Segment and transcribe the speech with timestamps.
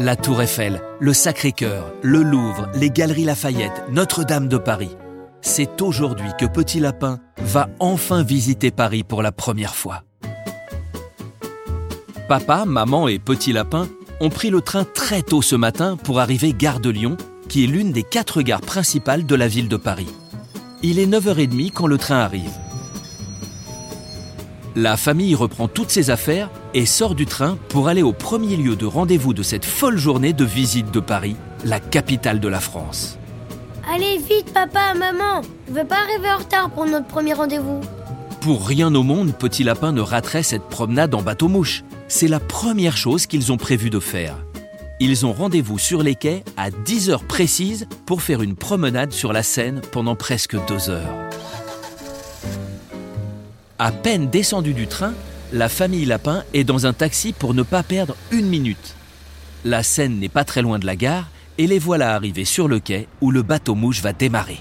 [0.00, 4.96] La Tour Eiffel, le Sacré-Cœur, le Louvre, les Galeries Lafayette, Notre-Dame de Paris.
[5.40, 10.04] C'est aujourd'hui que Petit Lapin va enfin visiter Paris pour la première fois.
[12.28, 13.88] Papa, maman et Petit Lapin
[14.20, 17.16] ont pris le train très tôt ce matin pour arriver gare de Lyon,
[17.48, 20.14] qui est l'une des quatre gares principales de la ville de Paris.
[20.84, 22.56] Il est 9h30 quand le train arrive.
[24.80, 28.76] La famille reprend toutes ses affaires et sort du train pour aller au premier lieu
[28.76, 31.34] de rendez-vous de cette folle journée de visite de Paris,
[31.64, 33.18] la capitale de la France.
[33.92, 37.80] Allez vite papa, maman Je veux pas arriver en retard pour notre premier rendez-vous.
[38.40, 41.82] Pour rien au monde, Petit Lapin ne raterait cette promenade en bateau-mouche.
[42.06, 44.36] C'est la première chose qu'ils ont prévu de faire.
[45.00, 49.32] Ils ont rendez-vous sur les quais à 10 heures précises pour faire une promenade sur
[49.32, 51.28] la Seine pendant presque deux heures.
[53.80, 55.14] À peine descendu du train,
[55.52, 58.96] la famille Lapin est dans un taxi pour ne pas perdre une minute.
[59.64, 61.28] La Seine n'est pas très loin de la gare
[61.58, 64.58] et les voilà arrivés sur le quai où le bateau mouche va démarrer.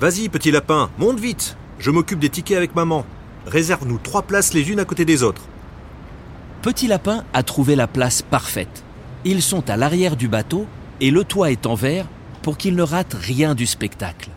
[0.00, 1.56] Vas-y, petit lapin, monte vite.
[1.78, 3.06] Je m'occupe des tickets avec maman.
[3.46, 5.42] Réserve-nous trois places les unes à côté des autres.
[6.62, 8.82] Petit Lapin a trouvé la place parfaite.
[9.24, 10.66] Ils sont à l'arrière du bateau
[11.00, 12.06] et le toit est en verre
[12.42, 14.30] pour qu'ils ne ratent rien du spectacle.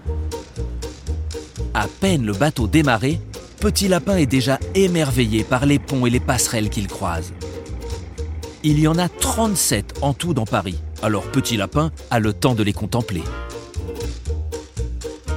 [1.75, 3.19] À peine le bateau démarré,
[3.59, 7.33] Petit Lapin est déjà émerveillé par les ponts et les passerelles qu'il croise.
[8.63, 12.55] Il y en a 37 en tout dans Paris, alors Petit Lapin a le temps
[12.55, 13.23] de les contempler.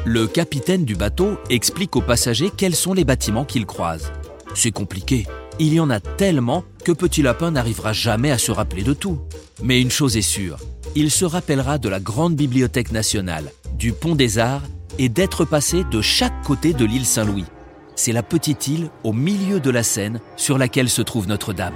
[0.05, 4.12] Le capitaine du bateau explique aux passagers quels sont les bâtiments qu'ils croisent.
[4.55, 5.27] C'est compliqué,
[5.59, 9.19] il y en a tellement que Petit Lapin n'arrivera jamais à se rappeler de tout.
[9.61, 10.59] Mais une chose est sûre,
[10.94, 14.62] il se rappellera de la grande bibliothèque nationale, du pont des Arts
[14.99, 17.47] et d'être passé de chaque côté de l'île Saint-Louis.
[17.95, 21.75] C'est la petite île au milieu de la Seine sur laquelle se trouve Notre-Dame.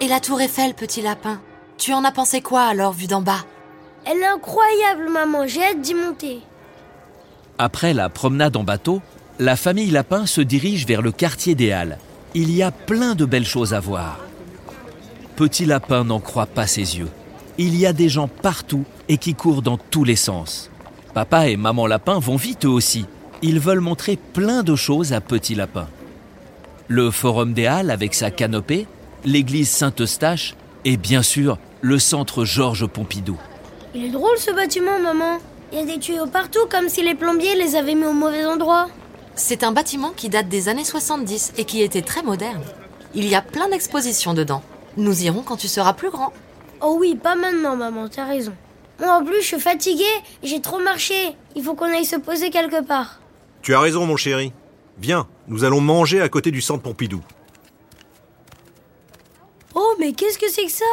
[0.00, 1.40] Et la tour Eiffel, petit lapin
[1.78, 3.44] Tu en as pensé quoi alors, vu d'en bas?
[4.06, 6.40] Elle est incroyable maman, j'ai hâte d'y monter.
[7.58, 9.00] Après la promenade en bateau,
[9.38, 11.98] la famille Lapin se dirige vers le quartier des Halles.
[12.34, 14.20] Il y a plein de belles choses à voir.
[15.36, 17.08] Petit Lapin n'en croit pas ses yeux.
[17.58, 20.70] Il y a des gens partout et qui courent dans tous les sens.
[21.14, 23.06] Papa et maman Lapin vont vite eux aussi.
[23.40, 25.86] Ils veulent montrer plein de choses à Petit Lapin.
[26.88, 28.88] Le Forum des Halles avec sa canopée,
[29.24, 33.38] l'église Saint-Eustache et bien sûr le centre Georges Pompidou.
[33.94, 35.38] Il est drôle ce bâtiment maman.
[35.72, 38.44] Il y a des tuyaux partout comme si les plombiers les avaient mis au mauvais
[38.44, 38.88] endroit.
[39.36, 42.62] C'est un bâtiment qui date des années 70 et qui était très moderne.
[43.14, 44.62] Il y a plein d'expositions dedans.
[44.96, 46.32] Nous irons quand tu seras plus grand.
[46.82, 48.52] Oh oui, pas maintenant maman, t'as raison.
[49.00, 50.04] Moi en plus je suis fatiguée,
[50.42, 51.36] j'ai trop marché.
[51.56, 53.20] Il faut qu'on aille se poser quelque part.
[53.62, 54.52] Tu as raison, mon chéri.
[54.98, 57.22] Viens, nous allons manger à côté du centre Pompidou.
[59.74, 60.84] Oh mais qu'est-ce que c'est que ça?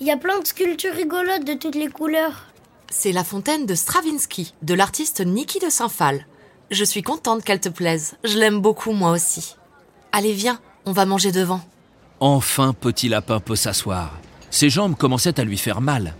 [0.00, 2.44] Il y a plein de sculptures rigolotes de toutes les couleurs.
[2.90, 6.26] C'est la fontaine de Stravinsky, de l'artiste Niki de Saint-Phal.
[6.70, 8.16] Je suis contente qu'elle te plaise.
[8.24, 9.56] Je l'aime beaucoup moi aussi.
[10.12, 11.60] Allez, viens, on va manger devant.
[12.20, 14.18] Enfin, Petit Lapin peut s'asseoir.
[14.50, 16.14] Ses jambes commençaient à lui faire mal.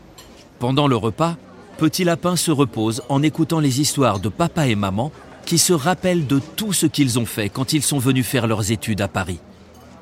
[0.58, 1.36] Pendant le repas,
[1.76, 5.12] Petit Lapin se repose en écoutant les histoires de papa et maman
[5.44, 8.72] qui se rappellent de tout ce qu'ils ont fait quand ils sont venus faire leurs
[8.72, 9.38] études à Paris.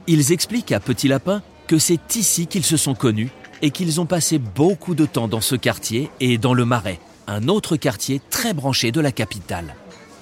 [0.07, 3.31] Ils expliquent à Petit Lapin que c'est ici qu'ils se sont connus
[3.63, 7.49] et qu'ils ont passé beaucoup de temps dans ce quartier et dans le Marais, un
[7.49, 9.75] autre quartier très branché de la capitale.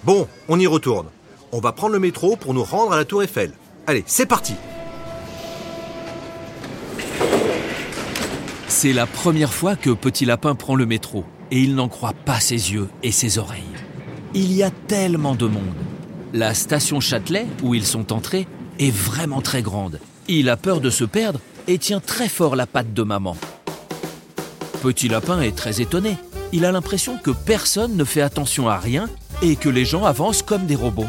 [0.05, 1.09] Bon, on y retourne.
[1.53, 3.53] On va prendre le métro pour nous rendre à la tour Eiffel.
[3.87, 4.55] Allez, c'est parti
[8.83, 12.41] C'est la première fois que Petit Lapin prend le métro et il n'en croit pas
[12.41, 13.63] ses yeux et ses oreilles.
[14.35, 15.77] Il y a tellement de monde.
[16.33, 18.49] La station Châtelet, où ils sont entrés,
[18.81, 20.01] est vraiment très grande.
[20.27, 21.39] Il a peur de se perdre
[21.69, 23.37] et tient très fort la patte de maman.
[24.83, 26.17] Petit Lapin est très étonné.
[26.53, 29.09] Il a l'impression que personne ne fait attention à rien
[29.43, 31.07] et que les gens avancent comme des robots.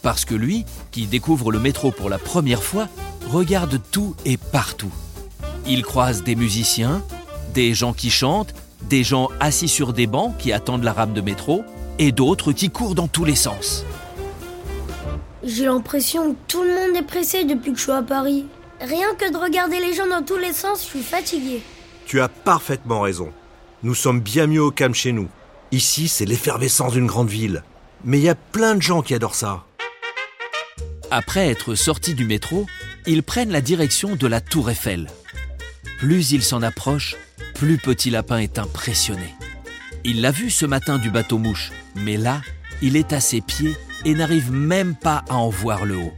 [0.00, 2.88] Parce que lui, qui découvre le métro pour la première fois,
[3.30, 4.94] regarde tout et partout.
[5.66, 7.02] Il croise des musiciens,
[7.54, 8.54] des gens qui chantent,
[8.88, 11.64] des gens assis sur des bancs qui attendent la rame de métro,
[11.98, 13.84] et d'autres qui courent dans tous les sens.
[15.44, 18.46] J'ai l'impression que tout le monde est pressé depuis que je suis à Paris.
[18.80, 21.62] Rien que de regarder les gens dans tous les sens, je suis fatiguée.
[22.06, 23.32] Tu as parfaitement raison.
[23.82, 25.28] Nous sommes bien mieux au calme chez nous.
[25.70, 27.62] Ici, c'est l'effervescence d'une grande ville.
[28.04, 29.64] Mais il y a plein de gens qui adorent ça.
[31.10, 32.66] Après être sortis du métro,
[33.06, 35.08] ils prennent la direction de la tour Eiffel.
[35.98, 37.16] Plus ils s'en approchent,
[37.54, 39.34] plus Petit Lapin est impressionné.
[40.04, 42.40] Il l'a vu ce matin du bateau mouche, mais là,
[42.80, 46.12] il est à ses pieds et n'arrive même pas à en voir le haut.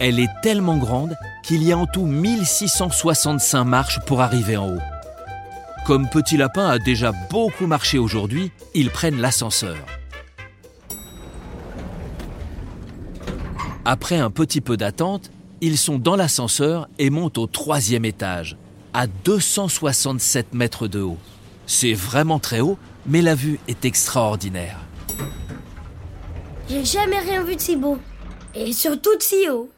[0.00, 4.82] Elle est tellement grande qu'il y a en tout 1665 marches pour arriver en haut.
[5.86, 9.76] Comme Petit Lapin a déjà beaucoup marché aujourd'hui, ils prennent l'ascenseur.
[13.86, 18.56] Après un petit peu d'attente, ils sont dans l'ascenseur et montent au troisième étage,
[18.94, 21.18] à 267 mètres de haut.
[21.66, 24.78] C'est vraiment très haut, mais la vue est extraordinaire.
[26.68, 27.98] J'ai jamais rien vu de si beau.
[28.54, 29.70] Et surtout de si haut.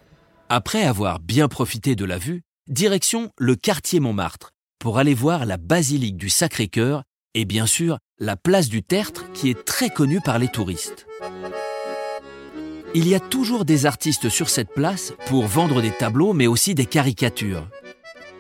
[0.49, 5.57] Après avoir bien profité de la vue, direction le quartier Montmartre pour aller voir la
[5.57, 7.05] basilique du Sacré-Cœur
[7.35, 11.07] et bien sûr la place du Tertre qui est très connue par les touristes.
[12.93, 16.75] Il y a toujours des artistes sur cette place pour vendre des tableaux mais aussi
[16.75, 17.67] des caricatures.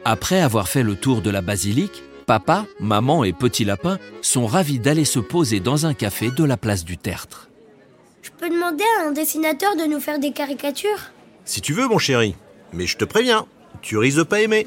[0.04, 4.80] Après avoir fait le tour de la basilique, papa, maman et petit lapin sont ravis
[4.80, 7.48] d'aller se poser dans un café de la place du Tertre.
[8.22, 11.12] Je peux demander à un dessinateur de nous faire des caricatures?
[11.44, 12.34] Si tu veux, mon chéri.
[12.72, 13.46] Mais je te préviens,
[13.82, 14.66] tu risques de pas aimer.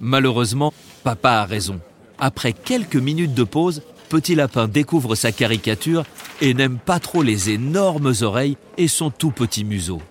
[0.00, 0.72] Malheureusement,
[1.02, 1.80] papa a raison.
[2.18, 3.82] Après quelques minutes de pause,
[4.12, 6.04] Petit Lapin découvre sa caricature
[6.42, 10.02] et n'aime pas trop les énormes oreilles et son tout petit museau.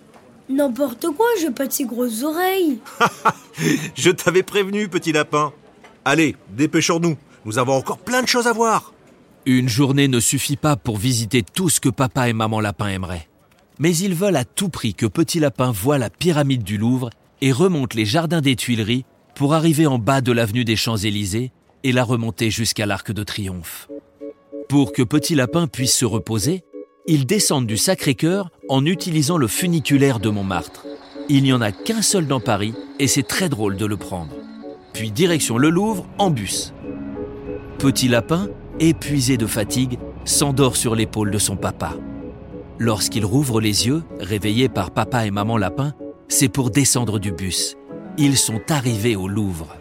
[0.50, 2.80] N'importe quoi, j'ai pas de si grosses oreilles.
[3.96, 5.54] Je t'avais prévenu, petit lapin.
[6.04, 7.16] Allez, dépêchons-nous.
[7.46, 8.92] Nous avons encore plein de choses à voir.
[9.46, 13.28] Une journée ne suffit pas pour visiter tout ce que papa et maman Lapin aimeraient.
[13.78, 17.12] Mais ils veulent à tout prix que Petit Lapin voie la pyramide du Louvre
[17.42, 19.06] et remonte les jardins des Tuileries
[19.36, 21.52] pour arriver en bas de l'avenue des Champs-Élysées
[21.84, 23.90] et la remonter jusqu'à l'Arc de Triomphe.
[24.70, 26.64] Pour que Petit Lapin puisse se reposer,
[27.08, 30.86] ils descendent du Sacré-Cœur en utilisant le funiculaire de Montmartre.
[31.30, 34.36] Il n'y en a qu'un seul dans Paris et c'est très drôle de le prendre.
[34.94, 36.74] Puis direction le Louvre en bus.
[37.80, 38.50] Petit Lapin,
[38.80, 41.96] épuisé de fatigue, s'endort sur l'épaule de son papa.
[42.78, 45.94] Lorsqu'il rouvre les yeux, réveillé par papa et maman Lapin,
[46.28, 47.76] c'est pour descendre du bus.
[48.18, 49.76] Ils sont arrivés au Louvre.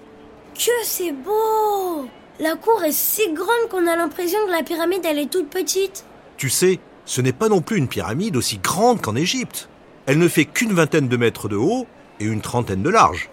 [0.62, 2.06] Que c'est beau
[2.38, 6.04] La cour est si grande qu'on a l'impression que la pyramide elle est toute petite.
[6.36, 9.70] Tu sais, ce n'est pas non plus une pyramide aussi grande qu'en Égypte.
[10.04, 11.86] Elle ne fait qu'une vingtaine de mètres de haut
[12.18, 13.30] et une trentaine de large.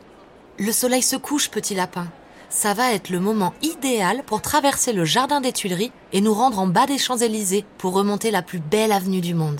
[0.58, 2.08] Le soleil se couche, petit lapin.
[2.50, 6.60] Ça va être le moment idéal pour traverser le jardin des Tuileries et nous rendre
[6.60, 9.60] en bas des Champs-Élysées pour remonter la plus belle avenue du monde.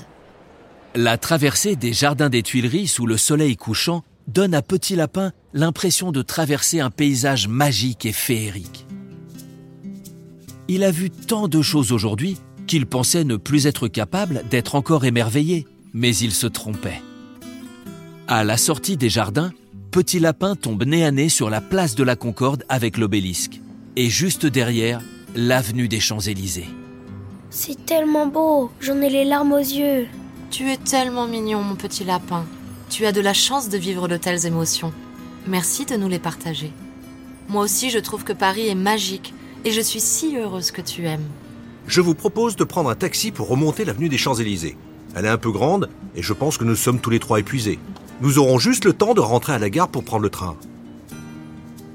[0.94, 6.12] La traversée des jardins des Tuileries sous le soleil couchant donne à Petit Lapin l'impression
[6.12, 8.86] de traverser un paysage magique et féerique.
[10.68, 12.36] Il a vu tant de choses aujourd'hui
[12.66, 17.00] qu'il pensait ne plus être capable d'être encore émerveillé, mais il se trompait.
[18.28, 19.50] À la sortie des jardins,
[19.90, 23.62] Petit Lapin tombe nez à nez sur la place de la Concorde avec l'obélisque,
[23.96, 25.00] et juste derrière,
[25.34, 26.68] l'avenue des Champs-Élysées.
[27.48, 30.06] C'est tellement beau, j'en ai les larmes aux yeux.
[30.50, 32.44] Tu es tellement mignon, mon petit lapin.
[32.90, 34.92] Tu as de la chance de vivre de telles émotions.
[35.46, 36.72] Merci de nous les partager.
[37.48, 41.06] Moi aussi, je trouve que Paris est magique et je suis si heureuse que tu
[41.06, 41.28] aimes.
[41.86, 44.76] Je vous propose de prendre un taxi pour remonter l'avenue des Champs-Élysées.
[45.14, 47.78] Elle est un peu grande et je pense que nous sommes tous les trois épuisés.
[48.20, 50.56] Nous aurons juste le temps de rentrer à la gare pour prendre le train.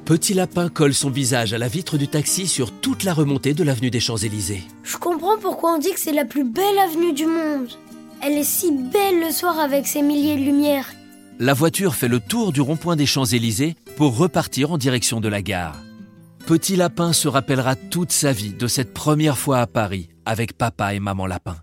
[0.06, 3.64] Petit Lapin colle son visage à la vitre du taxi sur toute la remontée de
[3.64, 4.64] l'avenue des Champs-Élysées.
[4.84, 7.70] Je comprends pourquoi on dit que c'est la plus belle avenue du monde.
[8.26, 10.88] Elle est si belle le soir avec ses milliers de lumières.
[11.40, 15.42] La voiture fait le tour du rond-point des Champs-Élysées pour repartir en direction de la
[15.42, 15.76] gare.
[16.48, 20.94] Petit Lapin se rappellera toute sa vie de cette première fois à Paris avec papa
[20.94, 21.58] et maman Lapin.